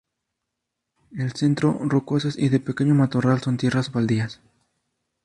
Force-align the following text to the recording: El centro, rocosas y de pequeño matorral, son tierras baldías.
El 1.15 1.33
centro, 1.33 1.77
rocosas 1.83 2.35
y 2.35 2.49
de 2.49 2.59
pequeño 2.59 2.95
matorral, 2.95 3.39
son 3.41 3.57
tierras 3.57 3.91
baldías. 3.91 4.41